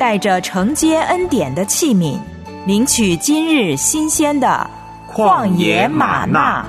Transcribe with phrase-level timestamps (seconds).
[0.00, 2.18] 带着承接恩典的器皿，
[2.66, 4.70] 领取今日新鲜的
[5.06, 6.66] 旷野玛纳。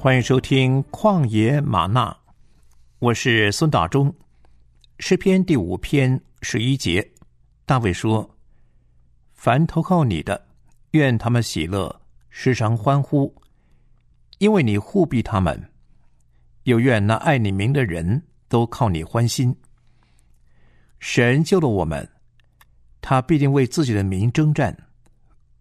[0.00, 2.10] 欢迎收听《旷野玛纳》，
[2.98, 4.12] 我是孙大中。
[4.98, 7.08] 诗篇第五篇十一节，
[7.64, 8.28] 大卫说
[9.42, 10.46] ：“凡投靠你的，
[10.92, 13.34] 愿他们喜乐，时常欢呼，
[14.38, 15.52] 因为你护庇他们；
[16.62, 19.56] 又愿那爱你名的人都靠你欢心。
[21.00, 22.08] 神救了我们，
[23.00, 24.86] 他必定为自己的名征战。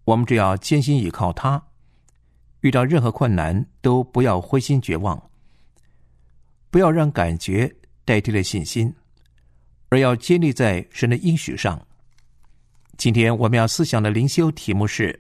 [0.04, 1.60] 我们只要坚心倚靠他。”
[2.62, 5.32] 遇到任何困难，都不要灰心绝望，
[6.70, 8.94] 不要让感觉代替了信心，
[9.90, 11.88] 而要建立在神的应许上。
[13.02, 15.20] 今天我们要思想的灵修题目是：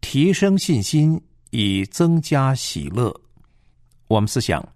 [0.00, 3.14] 提升信心以增加喜乐。
[4.06, 4.66] 我们思想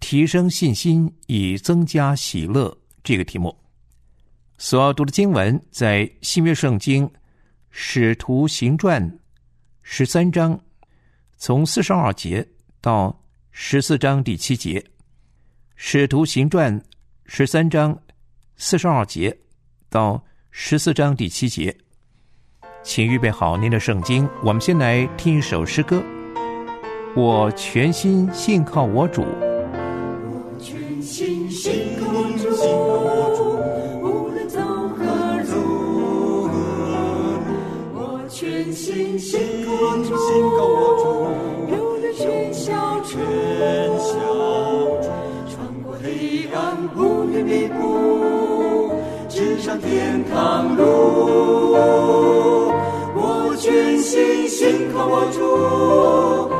[0.00, 2.74] 提升信心以增加喜乐
[3.04, 3.54] 这个题目。
[4.56, 7.06] 所要读的经文在新约圣经
[7.68, 9.18] 使徒行传。
[9.82, 10.58] 十三章，
[11.36, 12.48] 从四十二节
[12.80, 14.80] 到十四章第七节，
[15.74, 16.80] 《使徒行传》
[17.26, 17.94] 十三章
[18.56, 19.38] 四十二节
[19.90, 20.24] 到
[20.58, 21.76] 十四章第七节，
[22.82, 24.26] 请预备好您的圣经。
[24.42, 26.02] 我们先来听一首诗歌：
[27.14, 29.26] 我全心信靠我主。
[49.80, 51.74] 天堂路。
[53.14, 56.50] 我全心信靠我主，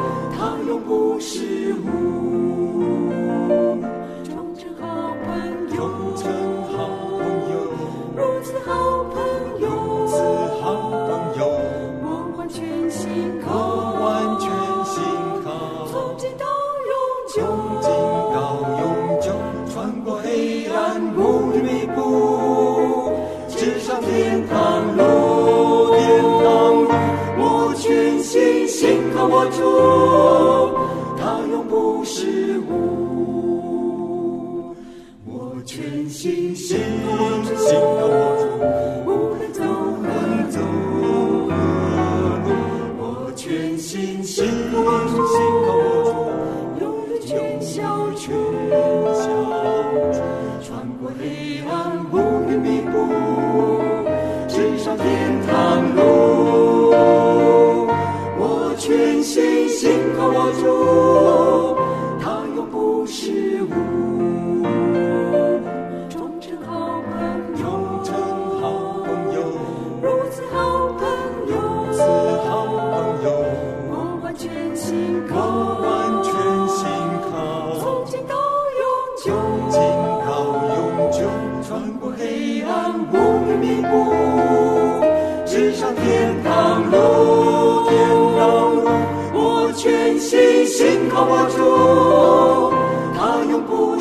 [59.77, 61.26] 心靠我主，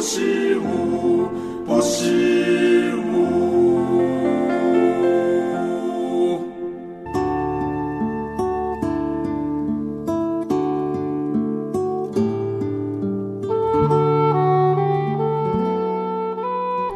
[0.06, 1.28] 永不失误，
[1.66, 3.06] 不失误。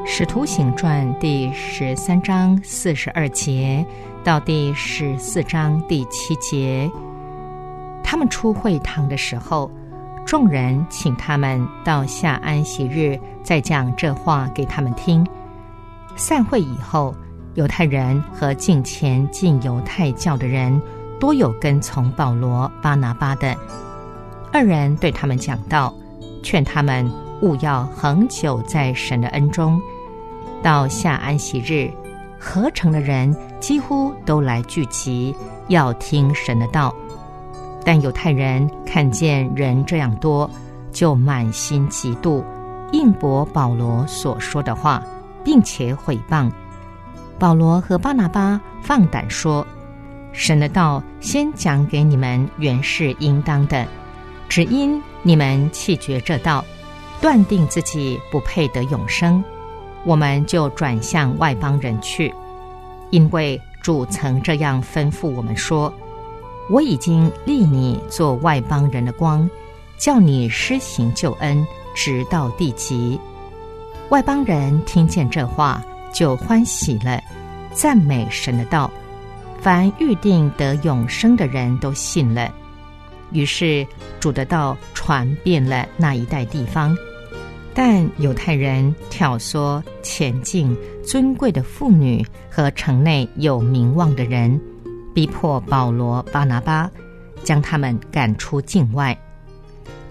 [0.05, 3.83] 使徒行传第十三章四十二节
[4.23, 6.87] 到第十四章第七节，
[8.03, 9.71] 他们出会堂的时候，
[10.29, 15.25] 众人请他们到下安息日再讲这话给他们听。
[16.15, 17.15] 散会以后，
[17.55, 20.79] 犹太人和近前进犹太教的人
[21.19, 23.57] 多有跟从保罗、巴拿巴的。
[24.53, 25.91] 二人对他们讲道，
[26.43, 27.11] 劝他们
[27.41, 29.81] 勿要恒久在神的恩中。
[30.61, 31.91] 到下安息日，
[32.39, 35.35] 合成的人几乎都来聚集，
[35.69, 36.93] 要听神的道。
[37.91, 40.47] 但犹太人看见人这样多，
[40.91, 42.43] 就满心嫉妒，
[42.91, 45.01] 应驳保罗所说的话，
[45.43, 46.51] 并且毁谤。
[47.39, 49.65] 保罗和巴拿巴放胆说
[50.31, 53.83] ：“神的道先讲给你们，原是应当的。
[54.47, 56.63] 只因你们弃绝这道，
[57.19, 59.43] 断定自己不配得永生，
[60.05, 62.31] 我们就转向外邦人去。
[63.09, 65.91] 因为主曾这样吩咐我们说。”
[66.69, 69.49] 我已经立你做外邦人的光，
[69.97, 73.19] 叫你施行救恩，直到地极。
[74.09, 75.83] 外邦人听见这话，
[76.13, 77.21] 就欢喜了，
[77.73, 78.89] 赞美神的道。
[79.59, 82.53] 凡预定得永生的人都信了。
[83.31, 83.85] 于是
[84.19, 86.95] 主的道传遍了那一带地方，
[87.73, 94.59] 但犹太人挑唆前进尊贵的妇女和城内有名望的人。
[95.13, 96.89] 逼迫保罗、巴拿巴，
[97.43, 99.17] 将他们赶出境外。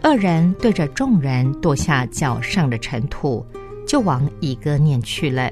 [0.02, 3.44] 二人对着众人跺下脚上的尘土，
[3.86, 5.50] 就往以哥念去了。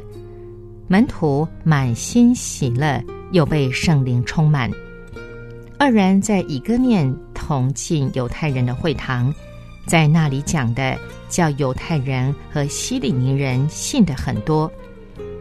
[0.88, 3.02] 门徒满心喜乐，
[3.32, 4.70] 又被圣灵充满。
[5.78, 9.34] 二人在以哥念同进犹太人的会堂，
[9.84, 10.96] 在那里讲的，
[11.28, 14.70] 叫犹太人和希利尼人信的很多。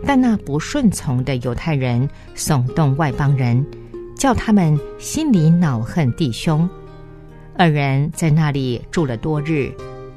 [0.03, 3.65] 但那不顺从的犹太人耸动外邦人。
[4.15, 6.67] 叫他们心里恼恨弟兄，
[7.57, 9.71] 二人在那里住了多日，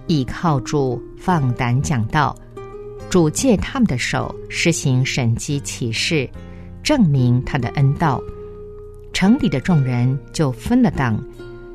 [0.06, 2.34] 倚靠主放胆讲道，
[3.10, 6.30] 主借他们的手施行神机启示，
[6.82, 8.22] 证明他的恩道。
[9.12, 11.20] 城里的众人就分了党，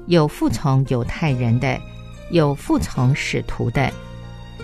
[0.07, 1.77] 有服从犹太人的，
[2.31, 3.91] 有服从使徒的。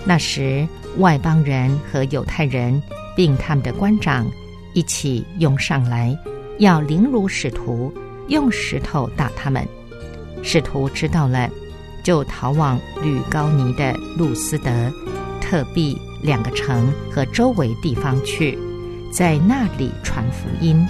[0.06, 0.66] 那时
[0.98, 2.82] 外邦人和犹太人
[3.18, 4.26] 并他们的官长
[4.74, 6.18] 一起涌上来。
[6.60, 7.92] 要凌辱使徒，
[8.28, 9.66] 用石头打他们。
[10.44, 11.50] 使徒知道了，
[12.04, 14.70] 就逃往吕高尼的路斯德、
[15.42, 18.58] 特币两个城和周围地方去，
[19.12, 20.86] 在那里传福音。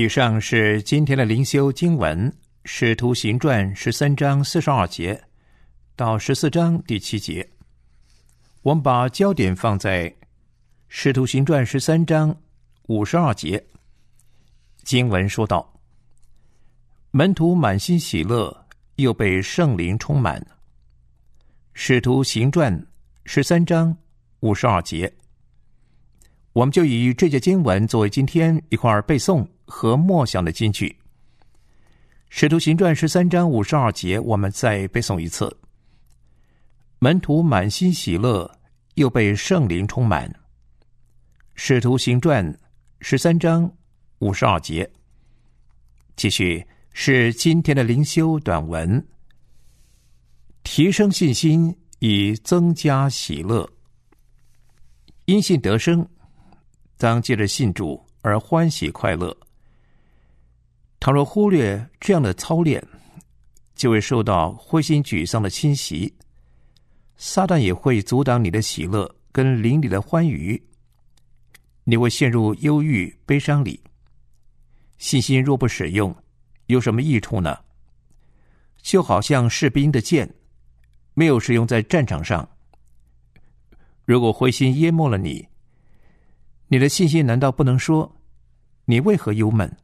[0.00, 2.30] 以上是今天的灵修经文，
[2.64, 5.22] 《使徒行传》十三章四十二节
[5.94, 7.46] 到十四章第七节。
[8.62, 10.08] 我们把焦点放在
[10.88, 12.34] 《使徒行传》十三章
[12.86, 13.62] 五十二节。
[14.84, 15.70] 经文说道
[17.12, 18.66] ：“门徒满心喜乐，
[18.96, 20.40] 又被圣灵充满。”
[21.74, 22.74] 《使徒行传》
[23.26, 23.94] 十三章
[24.40, 25.12] 五十二节。
[26.54, 29.46] 我们就以这节经文作为今天一块背诵。
[29.70, 30.88] 和默想的金句，
[32.28, 35.56] 《使徒行传》十三章五十二节，我们再背诵一次。
[36.98, 38.58] 门徒满心喜乐，
[38.96, 40.28] 又被圣灵充满。
[41.54, 42.52] 《使徒行传》
[43.00, 43.72] 十三章
[44.18, 44.90] 五十二节，
[46.16, 49.06] 继续是今天的灵修短文。
[50.64, 53.70] 提升信心，以增加喜乐。
[55.26, 56.06] 因信得生，
[56.98, 59.34] 当借着信主而欢喜快乐。
[61.00, 62.86] 倘若忽略这样的操练，
[63.74, 66.14] 就会受到灰心沮丧的侵袭。
[67.16, 70.62] 撒旦也会阻挡你的喜乐跟邻里的欢愉，
[71.84, 73.82] 你会陷入忧郁悲伤里。
[74.98, 76.14] 信心若不使用，
[76.66, 77.58] 有什么益处呢？
[78.82, 80.34] 就好像士兵的剑，
[81.14, 82.46] 没有使用在战场上。
[84.04, 85.48] 如果灰心淹没了你，
[86.68, 88.20] 你的信心难道不能说
[88.84, 89.74] ：“你为何忧闷？”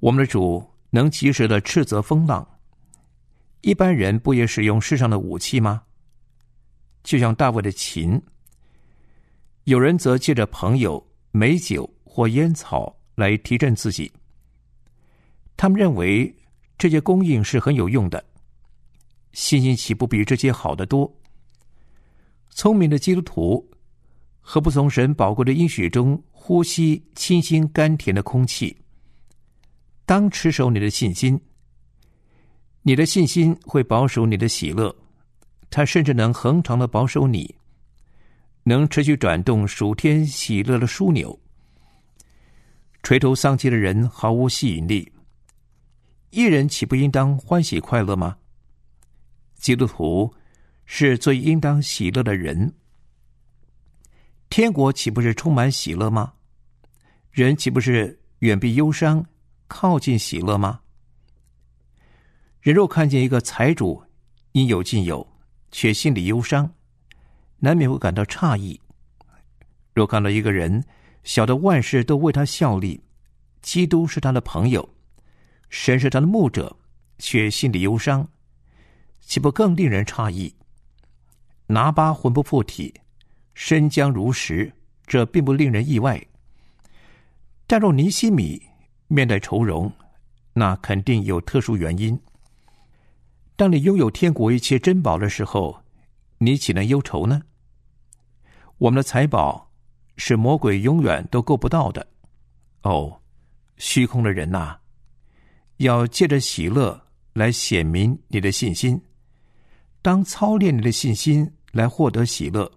[0.00, 2.46] 我们的主能及时的斥责风浪，
[3.62, 5.82] 一般人不也使用世上的武器吗？
[7.02, 8.20] 就像大卫的琴，
[9.64, 14.12] 有人则借着朋友、美酒或烟草来提振自己。
[15.56, 16.32] 他们认为
[16.76, 18.24] 这些供应是很有用的，
[19.32, 21.12] 信心岂不比这些好得多？
[22.50, 23.68] 聪明的基督徒
[24.40, 28.76] 何不从神宝贵的应许中呼吸清新甘甜的空气？
[30.08, 31.38] 当持守你的信心，
[32.80, 34.96] 你的信心会保守你的喜乐，
[35.68, 37.54] 它甚至能恒长的保守你，
[38.62, 41.38] 能持续转动属天喜乐的枢纽。
[43.02, 45.12] 垂头丧气的人毫无吸引力，
[46.30, 48.38] 一人岂不应当欢喜快乐吗？
[49.56, 50.34] 基督徒
[50.86, 52.72] 是最应当喜乐的人。
[54.48, 56.32] 天国岂不是充满喜乐吗？
[57.30, 59.22] 人岂不是远避忧伤，
[59.68, 60.80] 靠近喜乐吗？
[62.60, 64.02] 人若看见一个财主
[64.52, 65.26] 应有尽有，
[65.70, 66.74] 却心里忧伤，
[67.58, 68.80] 难免会感到诧异；
[69.94, 70.84] 若看到一个人
[71.22, 73.02] 晓得万事都为他效力，
[73.62, 74.88] 基督是他的朋友，
[75.68, 76.76] 神是他的牧者，
[77.18, 78.28] 却心里忧伤，
[79.20, 80.54] 岂不更令人诧异？
[81.66, 82.94] 拿巴魂不附体，
[83.52, 84.72] 身僵如石，
[85.06, 86.26] 这并不令人意外。
[87.66, 88.62] 但若尼西米
[89.08, 89.90] 面带愁容，
[90.52, 92.18] 那肯定有特殊原因。
[93.56, 95.82] 当你拥有天国一切珍宝的时候，
[96.38, 97.42] 你岂能忧愁呢？
[98.76, 99.72] 我们的财宝
[100.16, 102.06] 是魔鬼永远都够不到的。
[102.82, 103.20] 哦，
[103.76, 104.76] 虚空的人呐，
[105.78, 109.00] 要借着喜乐来显明你的信心。
[110.00, 112.70] 当操练你的信心来获得喜乐，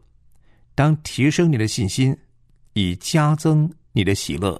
[0.73, 2.17] 当提升你的信心
[2.73, 4.59] 以加增你的喜乐。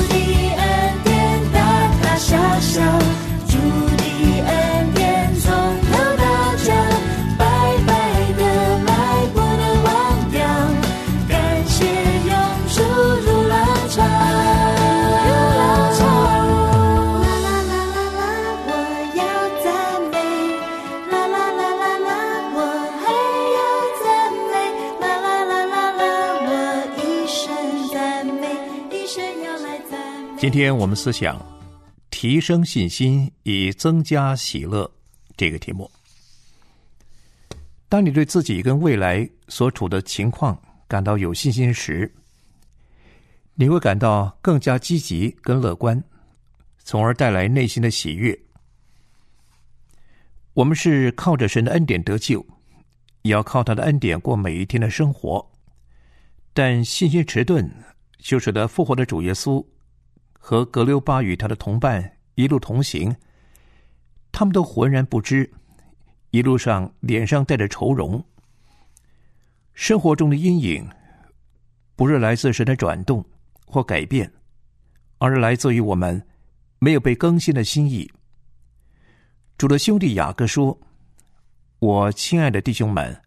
[30.41, 31.39] 今天我们思想
[32.09, 34.91] 提升信心以增加喜乐
[35.37, 35.87] 这个题目。
[37.87, 42.11] 当你对自己跟未来所处的情况感到有信心时，
[43.53, 46.03] 你会感到更加积极跟乐观，
[46.79, 48.35] 从而带来内心的喜悦。
[50.53, 52.43] 我们是靠着神的恩典得救，
[53.21, 55.51] 也要靠他的恩典过每一天的生活。
[56.51, 57.71] 但信心迟钝，
[58.17, 59.63] 就使得复活的主耶稣
[60.43, 63.15] 和格留巴与他的同伴一路同行，
[64.31, 65.49] 他们都浑然不知，
[66.31, 68.21] 一路上脸上带着愁容。
[69.75, 70.89] 生活中的阴影，
[71.95, 73.23] 不是来自神的转动
[73.65, 74.29] 或改变，
[75.19, 76.21] 而是来自于我们
[76.79, 78.11] 没有被更新的心意。
[79.59, 80.77] 主的兄弟雅各说
[81.77, 83.21] ：“我亲爱的弟兄们，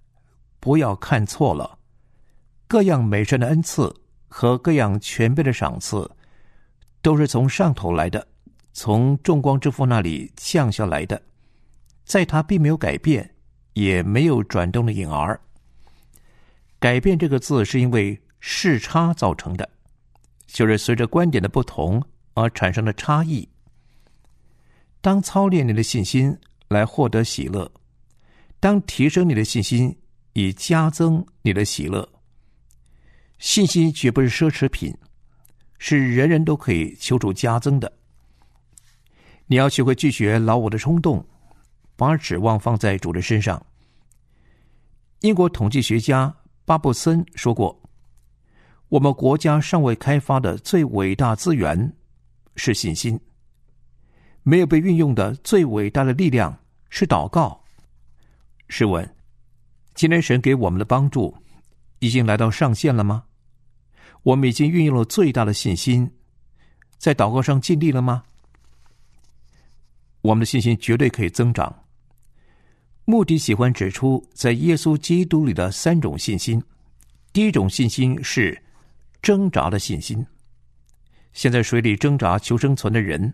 [0.58, 1.78] 不要看错了，
[2.66, 3.94] 各样美善的恩赐
[4.26, 6.10] 和各样全备的赏赐。”
[7.04, 8.26] 都是从上头来的，
[8.72, 11.20] 从众光之父那里降下来的，
[12.06, 13.30] 在他并没有改变，
[13.74, 15.38] 也没有转动的影儿。
[16.78, 19.68] 改变这个字是因为视差造成的，
[20.46, 23.46] 就是随着观点的不同而产生的差异。
[25.02, 26.34] 当操练你的信心
[26.68, 27.70] 来获得喜乐，
[28.60, 29.94] 当提升你的信心
[30.32, 32.08] 以加增你的喜乐，
[33.38, 34.96] 信心绝不是奢侈品。
[35.86, 37.92] 是人人都可以求助加增的。
[39.44, 41.22] 你要学会拒绝老我的冲动，
[41.94, 43.62] 把指望放在主人身上。
[45.20, 47.78] 英国统计学家巴布森说过
[48.88, 51.94] ：“我们国家尚未开发的最伟大资源
[52.56, 53.20] 是信心，
[54.42, 57.62] 没有被运用的最伟大的力量是祷告。”
[58.68, 59.06] 试问，
[59.94, 61.36] 今天神给我们的帮助
[61.98, 63.24] 已经来到上限了吗？
[64.24, 66.10] 我们已经运用了最大的信心，
[66.96, 68.24] 在祷告上尽力了吗？
[70.22, 71.84] 我们的信心绝对可以增长。
[73.04, 76.62] 目的喜欢指出，在耶稣基督里的三种信心：
[77.34, 78.62] 第一种信心是
[79.20, 80.26] 挣扎的信心，
[81.34, 83.30] 现在水里挣扎求生存的人；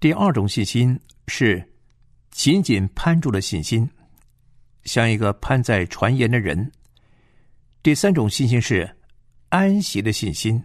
[0.00, 0.98] 第二种信心
[1.28, 1.64] 是
[2.32, 3.88] 紧紧攀住的信心，
[4.82, 6.68] 像一个攀在船沿的人；
[7.84, 8.97] 第三种信心是。
[9.50, 10.62] 安息的信心，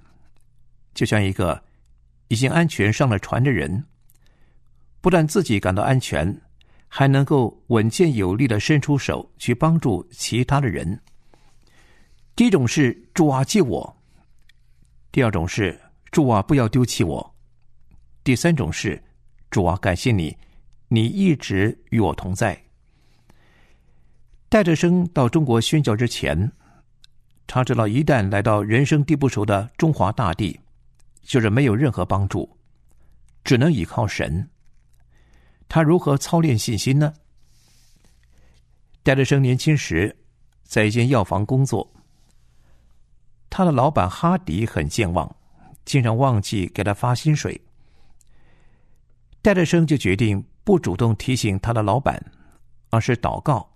[0.93, 1.63] 就像一个
[2.27, 3.85] 已经安全上了船的人，
[4.99, 6.41] 不但自己感到安全，
[6.89, 10.99] 还能够稳健有力的伸出手去帮助其他的人。
[12.35, 13.97] 第一种是主啊救我，
[15.11, 15.79] 第二种是
[16.11, 17.35] 主啊不要丢弃我，
[18.23, 19.01] 第三种是
[19.49, 20.35] 主啊感谢你，
[20.89, 22.61] 你一直与我同在。
[24.49, 26.51] 戴德生到中国宣教之前。
[27.45, 30.59] 他知道，一旦来到人生地不熟的中华大地，
[31.21, 32.57] 就是没有任何帮助，
[33.43, 34.49] 只能依靠神。
[35.67, 37.13] 他如何操练信心呢？
[39.03, 40.15] 戴德生年轻时
[40.63, 41.93] 在一间药房工作，
[43.49, 45.35] 他的老板哈迪很健忘，
[45.83, 47.59] 经常忘记给他发薪水。
[49.41, 52.23] 戴德生就决定不主动提醒他的老板，
[52.89, 53.75] 而是祷告，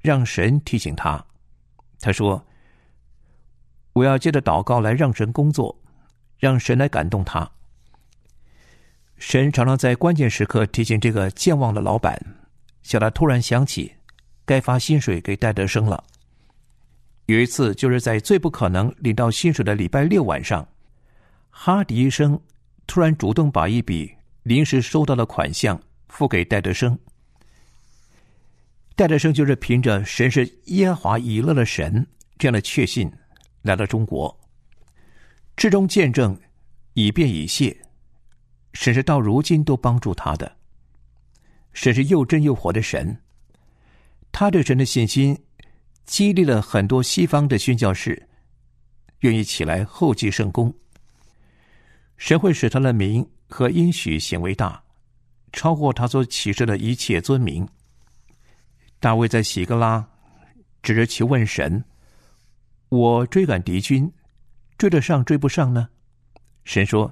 [0.00, 1.22] 让神提醒他。
[2.00, 2.42] 他说
[3.92, 5.78] ：“我要借着祷告来让神工作，
[6.38, 7.50] 让神来感动他。”
[9.18, 12.20] 神常常在关键时刻提醒这个健忘的老板，
[12.82, 13.92] 叫他突然想起
[14.44, 16.02] 该发薪水给戴德生了。
[17.26, 20.66] 有一次，就是在最不可能领到薪水的礼拜六晚上，
[21.50, 22.38] 哈迪医生
[22.88, 26.98] 突然主动把一笔临时收到的款项付给戴德生。
[28.96, 32.04] 戴德生就是凭着“神是耶和华以勒的神”
[32.38, 33.10] 这样的确信
[33.62, 34.38] 来到中国，
[35.56, 36.38] 至终见证
[36.94, 37.76] 以便以谢。
[38.74, 40.56] 神是到如今都帮助他的，
[41.72, 43.16] 神是又真又活的神。
[44.32, 45.38] 他对神的信心，
[46.06, 48.28] 激励了很多西方的宣教士，
[49.20, 50.74] 愿意起来后继圣功。
[52.16, 54.82] 神会使他的名和应许显为大，
[55.52, 57.68] 超过他所启示的一切尊名。
[58.98, 60.08] 大卫在喜格拉，
[60.82, 61.84] 指着其问神
[62.92, 64.12] ：“我追赶敌军，
[64.76, 65.88] 追得上追不上呢？”
[66.62, 67.10] 神说。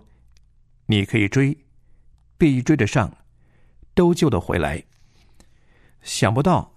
[0.85, 1.57] 你可以追，
[2.37, 3.17] 必追得上，
[3.95, 4.83] 都救得回来。
[6.03, 6.75] 想不到，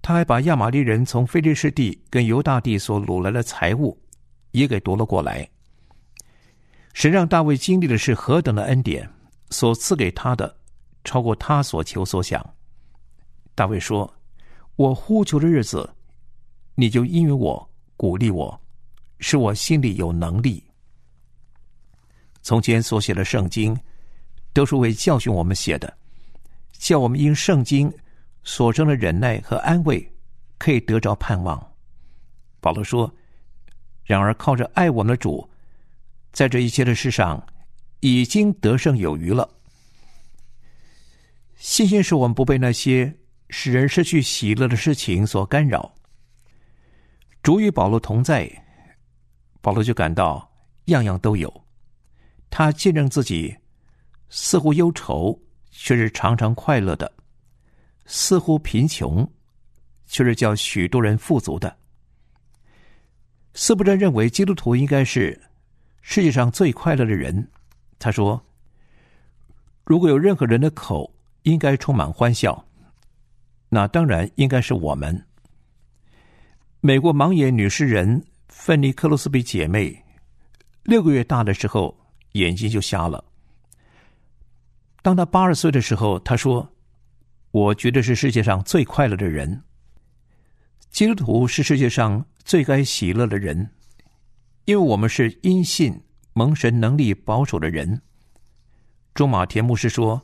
[0.00, 4.00] 他还把亚玛利人从非利士地跟犹大地所掳来的财物，
[4.52, 5.46] 也给夺了过来。
[6.94, 9.06] 神让大卫经历的是何等的恩典，
[9.50, 10.56] 所赐给他的，
[11.04, 12.54] 超过他所求所想。
[13.54, 14.12] 大卫说
[14.76, 15.94] ：“我呼求的日子，
[16.74, 18.60] 你就因为我鼓励我，
[19.18, 20.62] 使我心里有能力。”
[22.42, 23.76] 从前所写的圣经，
[24.52, 25.92] 都是为教训我们写的，
[26.72, 27.92] 叫我们因圣经
[28.44, 30.08] 所生的忍耐和安慰，
[30.56, 31.60] 可以得着盼望。
[32.60, 33.12] 保罗说
[34.04, 35.48] ：“然而靠着爱我们的主，
[36.32, 37.44] 在这一切的事上，
[38.00, 39.48] 已经得胜有余了。
[41.56, 43.12] 信心使我们不被那些
[43.50, 45.92] 使人失去喜乐的事情所干扰。
[47.46, 48.50] 主与保罗同在，
[49.60, 50.50] 保罗就感到
[50.86, 51.64] 样样都有。”
[52.50, 53.56] 他见证自己
[54.28, 57.06] 似乎忧愁，却是常常快乐的；
[58.04, 59.24] 似乎贫穷，
[60.06, 61.72] 却是叫许多人富足的。
[63.54, 65.40] 斯布真认为基督徒应该是
[66.02, 67.48] 世界上最快乐的人。
[68.00, 68.44] 他说
[69.86, 72.66] ：“如果有任何人的口应该充满欢笑，
[73.68, 75.24] 那当然应该是我们。”
[76.86, 80.04] 美国盲眼女诗人芬尼克罗斯比姐妹
[80.84, 81.98] 六个月大的时候。
[82.34, 83.24] 眼睛就瞎了。
[85.02, 86.70] 当她八十岁的时候，她说
[87.50, 89.62] ：“我觉得是世界上最快乐的人。
[90.90, 93.70] 基督徒是世界上最该喜乐的人，
[94.66, 95.98] 因为我们是因信
[96.34, 98.02] 蒙神能力保守的人。”
[99.14, 100.22] 中马田牧师说：“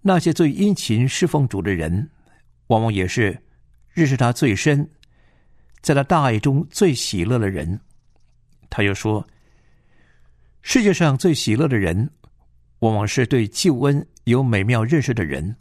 [0.00, 2.10] 那些最殷勤侍奉主的人，
[2.68, 3.42] 往往也是
[3.90, 4.90] 认识他最深，
[5.82, 7.80] 在他大爱中最喜乐的人。”
[8.70, 9.26] 他又说。
[10.62, 12.10] 世界上最喜乐的人，
[12.80, 15.56] 往往是对救恩有美妙认识的人。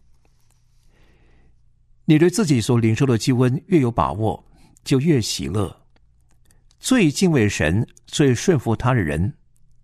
[2.04, 4.44] 你对自己所领受的救恩越有把握，
[4.84, 5.74] 就越喜乐。
[6.82, 9.34] 最敬畏神、最顺服他的人，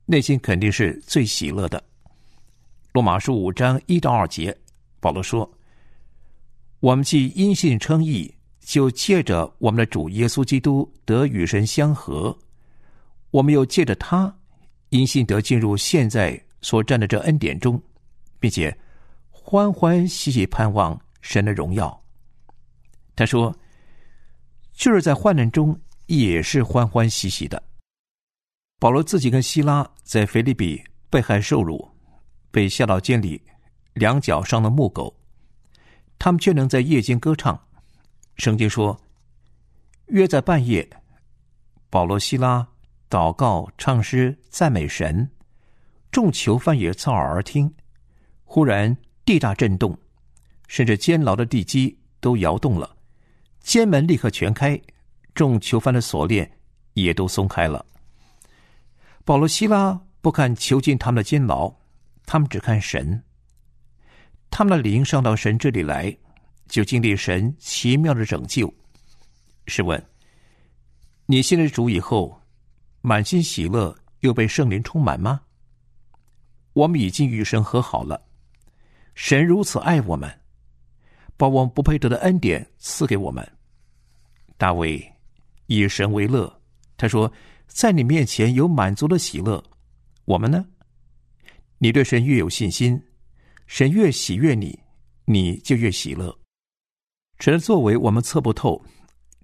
[0.06, 1.82] 内心肯定是最喜乐的。
[2.92, 4.56] 罗马书五章一到二节，
[5.00, 5.50] 保罗说
[6.82, 8.35] ：“我们既因信称义，
[8.66, 12.36] 就借着我们的主耶稣基督得与神相合；
[13.30, 14.36] 我们又借着他。”
[14.90, 17.82] 因信得进入现在所占的这恩典中，
[18.40, 18.76] 并且
[19.30, 22.04] 欢欢喜喜盼望神的荣耀。
[23.16, 23.54] 他说
[24.74, 27.62] ：“就是在患难中也是欢欢喜喜的。”
[28.80, 31.90] 保罗自己跟希拉在腓利比被害受辱，
[32.52, 33.42] 被下到监里，
[33.94, 35.14] 两脚上了木狗，
[36.18, 37.60] 他们却能在夜间歌唱。
[38.38, 39.00] 圣经说
[40.08, 40.88] ：“约在半夜，
[41.90, 42.68] 保罗、希拉。”
[43.08, 45.30] 祷告、唱诗、赞美神，
[46.12, 47.72] 众囚犯也侧耳而听。
[48.44, 49.98] 忽然地大震动，
[50.68, 52.98] 甚至监牢的地基都摇动了，
[53.62, 54.82] 监门立刻全开，
[55.36, 56.52] 众囚犯的锁链
[56.94, 57.86] 也都松开了。
[59.24, 61.72] 保罗、希拉不看囚禁他们的监牢，
[62.26, 63.24] 他们只看神。
[64.50, 66.18] 他们的灵上到神这里来，
[66.68, 68.74] 就经历神奇妙的拯救。
[69.68, 70.04] 试问，
[71.26, 72.42] 你信了主以后？
[73.02, 75.42] 满心喜乐，又被圣灵充满吗？
[76.74, 78.20] 我们已经与神和好了，
[79.14, 80.40] 神如此爱我们，
[81.38, 83.48] 把我们不配得的恩典赐给我们。
[84.58, 85.14] 大卫
[85.68, 86.52] 以神为乐，
[86.98, 87.32] 他说
[87.68, 89.64] ：“在你面前有满足的喜乐。”
[90.26, 90.66] 我们呢？
[91.78, 93.00] 你对神越有信心，
[93.68, 94.80] 神越喜悦你，
[95.26, 96.36] 你就越喜乐。
[97.40, 98.84] 神的作为我们测不透，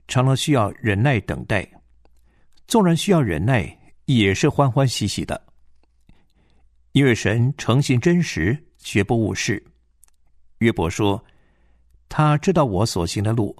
[0.07, 1.69] 常常需要忍耐等待。
[2.67, 5.41] 纵然需要忍耐，也是欢欢喜喜的，
[6.93, 9.61] 因为神诚信真实，绝不误事。
[10.59, 11.21] 约伯说
[12.07, 13.55] ：“他知道我所行的路，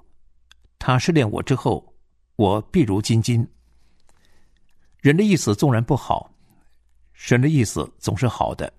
[0.80, 1.94] 他试炼我之后，
[2.38, 3.46] 我必如金金。”
[5.02, 6.34] 人的意思纵然不好，
[7.12, 8.72] 神的意思总是好的。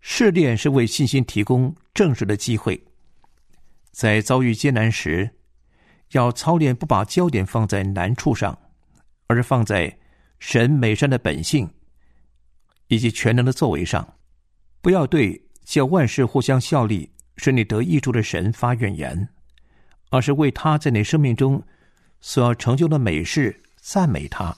[0.00, 2.80] 试炼是为信心提供正式的机会，
[3.92, 5.30] 在遭遇艰难时，
[6.10, 8.58] 要操练不把焦点放在难处上。
[9.28, 9.98] 而是放在
[10.40, 11.66] 神美善的本性
[12.88, 14.16] 以及全能的作为上，
[14.82, 19.26] 不要对叫万事互相效力、使你得益处的神发怨言，
[20.10, 21.62] 而是为他在你生命中
[22.20, 24.54] 所要成就的美事赞美他。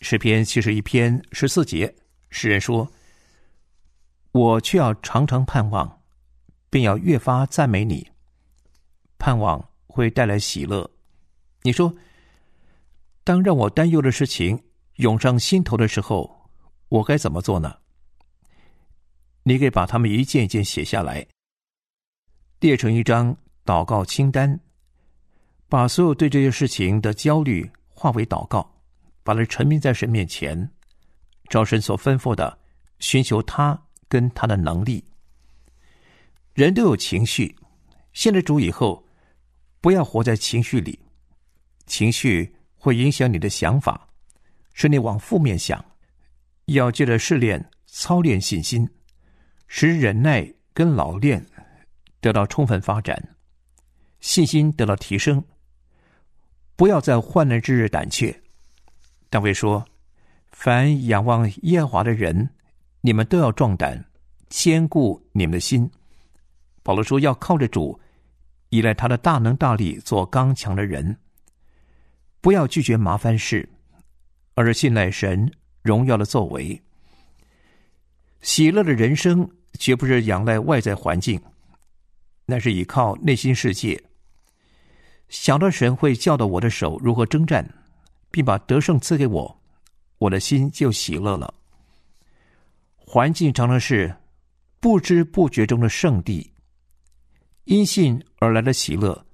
[0.00, 1.94] 诗篇七十一篇十四节，
[2.30, 2.90] 诗人说
[4.32, 6.00] ：“我却要常常盼望，
[6.70, 8.11] 并要越发赞美你。
[9.22, 10.90] 盼望会带来喜乐。”
[11.62, 11.94] 你说。
[13.24, 14.60] 当让我担忧的事情
[14.96, 16.50] 涌上心头的时候，
[16.88, 17.72] 我该怎么做呢？
[19.44, 21.24] 你可以把它们一件一件写下来，
[22.58, 24.58] 列成一张祷告清单，
[25.68, 28.68] 把所有对这些事情的焦虑化为祷告，
[29.22, 30.68] 把它沉迷在神面前，
[31.48, 32.58] 照神所吩咐的，
[32.98, 35.04] 寻求他跟他的能力。
[36.54, 37.54] 人都有情绪，
[38.12, 39.06] 信了主以后，
[39.82, 40.98] 不要活在情绪里，
[41.84, 42.56] 情绪。
[42.84, 44.08] 会影响你的想法，
[44.74, 45.84] 使你往负面想。
[46.64, 48.90] 要借着试炼操练信心，
[49.68, 51.46] 使忍耐跟老练
[52.20, 53.36] 得到充分发展，
[54.18, 55.40] 信心得到提升。
[56.74, 58.36] 不要在患难之日胆怯。
[59.30, 59.86] 大卫说
[60.50, 62.50] ：“凡仰望耶和华的人，
[63.00, 64.04] 你们都要壮胆，
[64.48, 65.88] 坚固你们的心。”
[66.82, 68.00] 保罗说：“要靠着主，
[68.72, 71.16] 依赖他的大能大力，做刚强的人。”
[72.40, 73.68] 不要拒绝麻烦事，
[74.54, 75.48] 而是信赖神
[75.82, 76.82] 荣耀的作为。
[78.40, 81.40] 喜乐的人生绝不是仰赖外在环境，
[82.44, 84.02] 那是依靠内心世界。
[85.28, 87.64] 想到神会教导我的手如何征战，
[88.30, 89.62] 并把得胜赐给我，
[90.18, 91.54] 我的心就喜乐了。
[92.96, 94.12] 环境常常是
[94.80, 96.51] 不知不觉中的圣地，
[97.64, 99.26] 因信而来的喜乐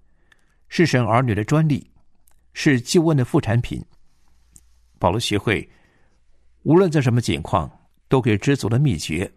[0.68, 1.88] 是神儿女的专利。
[2.60, 3.80] 是救恩的副产品。
[4.98, 5.70] 保罗学会，
[6.64, 7.70] 无论在什么境况，
[8.08, 9.32] 都可以知足的秘诀，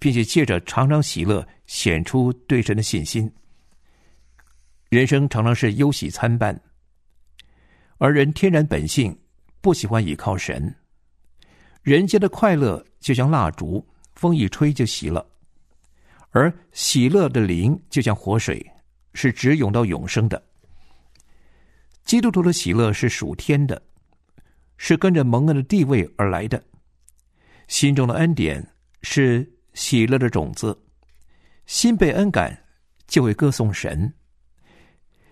[0.00, 3.32] 并且借着常常喜乐，显出对神的信心。
[4.88, 6.60] 人生常常是忧喜参半，
[7.98, 9.16] 而人天然本性
[9.60, 10.74] 不喜欢倚靠神。
[11.82, 15.24] 人间的快乐就像蜡烛，风一吹就熄了；
[16.30, 18.64] 而喜乐的灵就像活水，
[19.14, 20.40] 是直涌到永生的。
[22.04, 23.80] 基督徒的喜乐是属天的，
[24.76, 26.62] 是跟着蒙恩的地位而来的。
[27.68, 28.66] 心中的恩典
[29.02, 30.76] 是喜乐的种子，
[31.66, 32.64] 心被恩感
[33.06, 34.12] 就会歌颂神。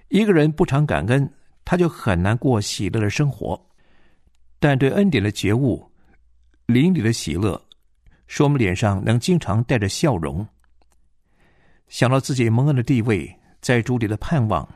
[0.09, 1.33] 一个人不常感恩，
[1.65, 3.61] 他就很难过喜乐的生活。
[4.61, 5.89] 但对恩典的觉悟、
[6.67, 7.61] 灵里的喜乐，
[8.27, 10.47] 使我们脸上能经常带着笑容。
[11.89, 14.69] 想到自己蒙恩的地位，在主里的盼望。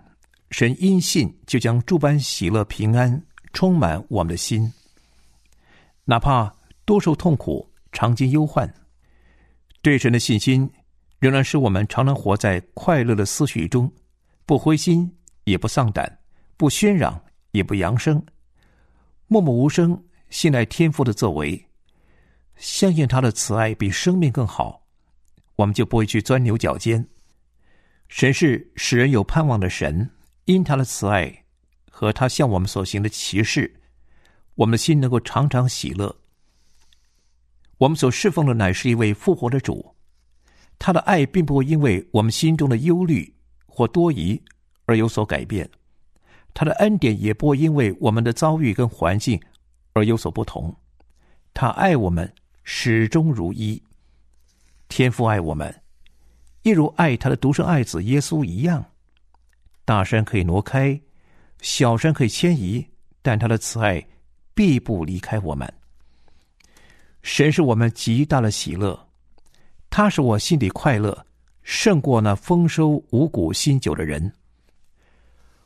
[0.51, 3.22] 神因信就将诸般喜乐平安
[3.55, 4.70] 充满我们的心，
[6.05, 8.70] 哪怕多受痛苦、常经忧患，
[9.81, 10.70] 对神的信心
[11.18, 13.90] 仍然使我们常常活在快乐的思绪中，
[14.44, 15.11] 不灰心
[15.44, 16.18] 也不丧胆，
[16.59, 17.18] 不喧嚷
[17.53, 18.22] 也不扬声，
[19.29, 21.66] 默默无声，信赖天父的作为，
[22.57, 24.81] 相信他的慈爱比生命更好，
[25.62, 27.07] 我们就不会去钻牛角尖。
[28.09, 30.11] 神是使人有盼望的神。
[30.46, 31.44] 因他的慈爱
[31.88, 33.81] 和他向我们所行的奇事，
[34.57, 36.16] 我们的心能够常常喜乐。
[37.79, 39.94] 我们所侍奉的乃是一位复活的主，
[40.81, 43.33] 他的爱并不会因为我们心中的忧虑
[43.66, 44.42] 或多疑
[44.87, 45.70] 而有所改变，
[46.53, 49.40] 他的恩典也不会因为我们的遭遇跟环境
[49.92, 50.75] 而有所不同。
[51.55, 52.31] 他爱我们
[52.64, 53.81] 始终如一，
[54.92, 55.74] 天父爱我们，
[56.64, 58.85] 一如爱他的独生爱子耶稣一样。
[59.87, 61.00] 大山可以挪开，
[61.62, 62.87] 小山可以迁移，
[63.22, 64.07] 但他的慈爱
[64.52, 65.72] 必不离开我们。
[67.22, 69.09] 神是我们极大的喜乐，
[69.88, 71.26] 他使我心里快乐，
[71.62, 74.31] 胜过那丰收五谷新酒的人。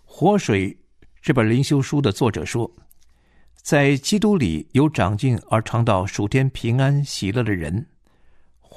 [0.04, 0.74] 活水
[1.20, 2.70] 这本灵修书的作者说，
[3.56, 7.84] 在基督里有长进而尝到属天平安喜乐的人，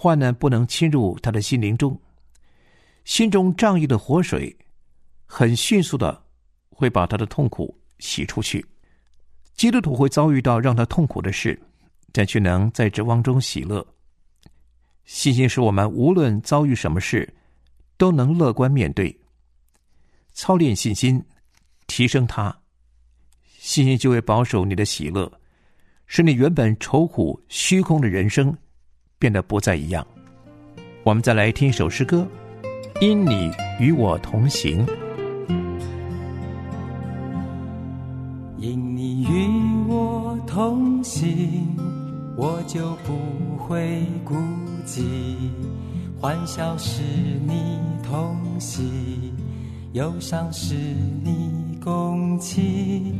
[0.01, 1.99] 患难不能侵入他的心灵中，
[3.03, 4.57] 心中仗义的活水，
[5.25, 6.23] 很迅速的
[6.69, 8.65] 会把他的痛苦洗出去。
[9.55, 11.61] 基督徒会遭遇到让他痛苦的事，
[12.13, 13.85] 但却能在指望中喜乐。
[15.03, 17.27] 信心使我们无论遭遇什么事，
[17.97, 19.13] 都能乐观面对。
[20.31, 21.21] 操练信心，
[21.87, 22.57] 提升它，
[23.57, 25.29] 信心就会保守你的喜乐，
[26.07, 28.57] 使你原本愁苦虚空的人生
[29.19, 30.05] 变得不再一样。
[31.03, 32.25] 我们再来听一首诗歌，
[33.01, 34.85] 《因你与我同行》。
[38.57, 39.47] 因你与
[39.87, 41.75] 我同行，
[42.35, 44.35] 我就不会孤
[44.85, 45.03] 寂。
[46.19, 47.01] 欢笑是
[47.45, 49.33] 你同喜，
[49.93, 50.75] 忧伤是
[51.23, 53.19] 你共情。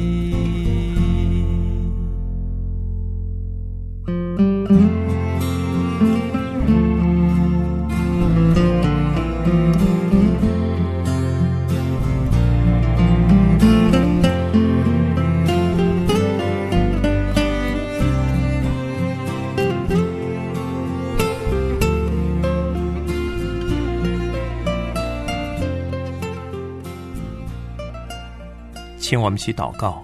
[29.11, 30.01] 请我们起祷告，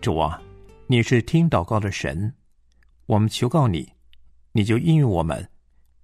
[0.00, 0.40] 主啊，
[0.86, 2.32] 你是听祷告的神，
[3.06, 3.92] 我们求告你，
[4.52, 5.50] 你就应允我们，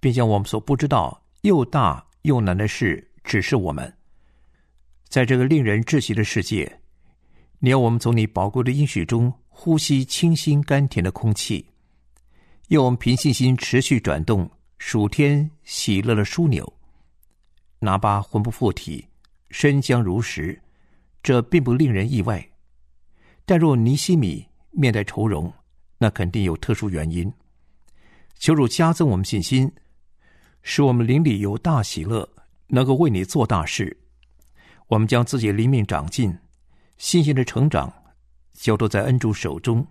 [0.01, 3.97] 并将我们所不知道又大又难的事指示我们。
[5.07, 6.81] 在这个令人窒息的世界，
[7.59, 11.65] 你要我们从你宝贵的应许中呼吸清新甘甜的空气，
[12.67, 16.73] 要我们凭信心持续转动属天喜乐的枢纽。
[17.79, 19.07] 拿巴魂不附体，
[19.51, 20.61] 身僵如石。
[21.21, 22.49] 这并不令人意外，
[23.45, 25.51] 但若尼西米面带愁容，
[25.97, 27.31] 那肯定有特殊原因。
[28.37, 29.69] 求主加增我们信心，
[30.61, 32.27] 使我们灵里有大喜乐，
[32.67, 33.97] 能够为你做大事。
[34.87, 36.35] 我们将自己灵命长进，
[36.97, 37.93] 信心的成长，
[38.53, 39.85] 交托在恩主手中。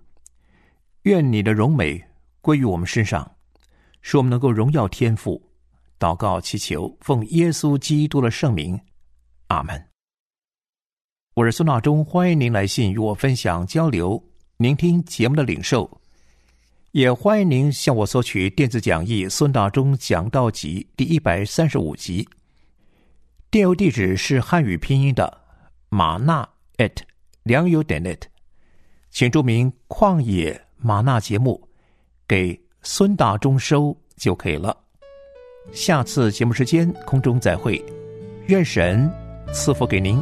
[1.03, 2.03] 愿你的荣美
[2.41, 3.31] 归于我们身上，
[4.01, 5.41] 使我们能够荣耀天赋。
[5.99, 8.81] 祷告祈求，奉耶稣基督的圣名，
[9.49, 9.98] 阿门。
[11.39, 14.21] 我是孙大中，欢迎您来信与我分享交流。
[14.57, 15.89] 聆听节目的领受，
[16.91, 22.29] 也欢迎您向我索取电子讲义《孙大中讲道集》第一百三十五集。
[23.53, 25.33] 电邮地址是汉语拼音的
[25.91, 26.45] 马纳
[26.79, 26.97] at
[27.45, 28.23] 良友点 net，
[29.13, 31.69] 请注明“旷野马纳”节目
[32.27, 34.77] 给孙大中收就可以了。
[35.71, 37.81] 下次节目时间空中再会，
[38.49, 39.09] 愿神
[39.53, 40.21] 赐福给您。